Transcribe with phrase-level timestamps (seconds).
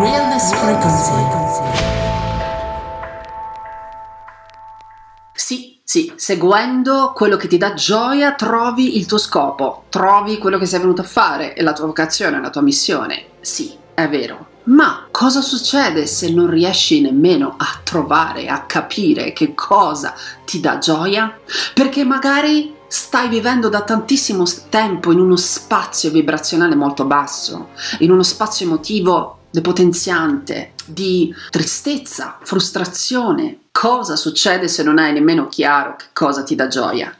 [0.00, 1.12] Realness Frequency.
[5.34, 10.66] Sì, sì, seguendo quello che ti dà gioia trovi il tuo scopo, trovi quello che
[10.66, 13.30] sei venuto a fare la tua vocazione, la tua missione.
[13.40, 14.46] Sì, è vero.
[14.64, 20.78] Ma cosa succede se non riesci nemmeno a trovare, a capire che cosa ti dà
[20.78, 21.36] gioia?
[21.74, 28.22] Perché magari stai vivendo da tantissimo tempo in uno spazio vibrazionale molto basso, in uno
[28.22, 33.58] spazio emotivo depotenziante, di tristezza, frustrazione.
[33.72, 37.16] Cosa succede se non hai nemmeno chiaro che cosa ti dà gioia?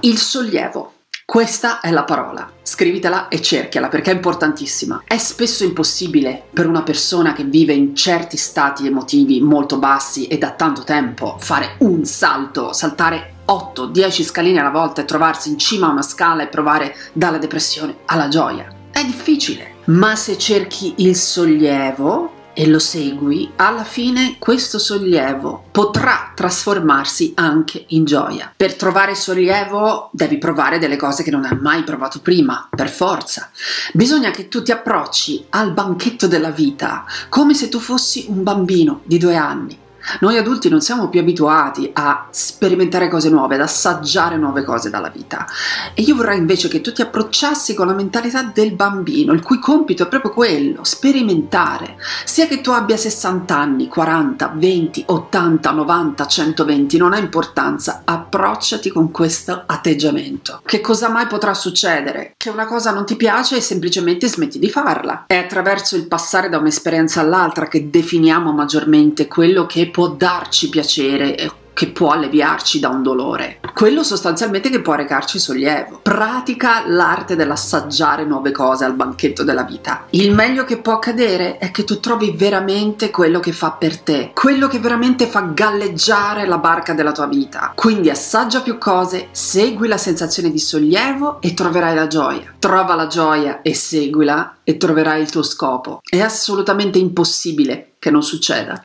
[0.00, 0.94] Il sollievo.
[1.24, 2.50] Questa è la parola.
[2.62, 5.04] Scrivitela e cerchiala perché è importantissima.
[5.06, 10.36] È spesso impossibile per una persona che vive in certi stati emotivi molto bassi e
[10.36, 15.86] da tanto tempo fare un salto, saltare 8-10 scaline alla volta e trovarsi in cima
[15.86, 18.81] a una scala e provare dalla depressione alla gioia.
[19.02, 26.30] È difficile, ma se cerchi il sollievo e lo segui, alla fine questo sollievo potrà
[26.32, 28.52] trasformarsi anche in gioia.
[28.56, 33.50] Per trovare sollievo devi provare delle cose che non hai mai provato prima, per forza.
[33.92, 39.00] Bisogna che tu ti approcci al banchetto della vita come se tu fossi un bambino
[39.02, 39.76] di due anni
[40.20, 45.08] noi adulti non siamo più abituati a sperimentare cose nuove, ad assaggiare nuove cose dalla
[45.08, 45.46] vita.
[45.94, 49.58] E io vorrei invece che tu ti approcciassi con la mentalità del bambino, il cui
[49.58, 51.96] compito è proprio quello, sperimentare.
[52.24, 58.90] Sia che tu abbia 60 anni, 40, 20, 80, 90, 120, non ha importanza, approcciati
[58.90, 60.60] con questo atteggiamento.
[60.64, 62.34] Che cosa mai potrà succedere?
[62.36, 65.24] Che una cosa non ti piace e semplicemente smetti di farla.
[65.26, 71.34] È attraverso il passare da un'esperienza all'altra che definiamo maggiormente quello che può darci piacere
[71.74, 76.00] che può alleviarci da un dolore, quello sostanzialmente che può recarci sollievo.
[76.02, 80.06] Pratica l'arte dell'assaggiare nuove cose al banchetto della vita.
[80.10, 84.32] Il meglio che può accadere è che tu trovi veramente quello che fa per te,
[84.34, 87.72] quello che veramente fa galleggiare la barca della tua vita.
[87.74, 92.54] Quindi assaggia più cose, segui la sensazione di sollievo e troverai la gioia.
[92.58, 96.00] Trova la gioia e seguila e troverai il tuo scopo.
[96.02, 98.82] È assolutamente impossibile che non succeda.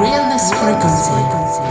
[0.00, 1.69] Realness Frequency.